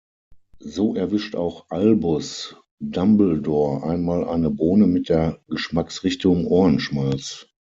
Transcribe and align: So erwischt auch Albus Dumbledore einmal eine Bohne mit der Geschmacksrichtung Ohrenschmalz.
So 0.63 0.95
erwischt 0.95 1.35
auch 1.35 1.67
Albus 1.69 2.55
Dumbledore 2.79 3.83
einmal 3.83 4.27
eine 4.27 4.49
Bohne 4.49 4.87
mit 4.87 5.09
der 5.09 5.39
Geschmacksrichtung 5.47 6.47
Ohrenschmalz. 6.47 7.45